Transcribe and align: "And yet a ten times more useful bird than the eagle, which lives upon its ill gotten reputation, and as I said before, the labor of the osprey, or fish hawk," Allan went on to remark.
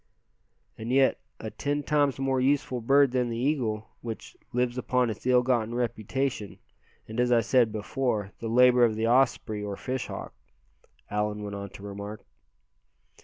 "And 0.79 0.91
yet 0.91 1.19
a 1.39 1.51
ten 1.51 1.83
times 1.83 2.17
more 2.17 2.41
useful 2.41 2.81
bird 2.81 3.11
than 3.11 3.29
the 3.29 3.37
eagle, 3.37 3.89
which 4.01 4.35
lives 4.51 4.75
upon 4.75 5.11
its 5.11 5.27
ill 5.27 5.43
gotten 5.43 5.75
reputation, 5.75 6.57
and 7.07 7.19
as 7.19 7.31
I 7.31 7.41
said 7.41 7.71
before, 7.71 8.31
the 8.39 8.47
labor 8.49 8.83
of 8.83 8.95
the 8.95 9.05
osprey, 9.05 9.63
or 9.63 9.77
fish 9.77 10.07
hawk," 10.07 10.33
Allan 11.11 11.43
went 11.43 11.55
on 11.55 11.69
to 11.69 11.83
remark. 11.83 12.25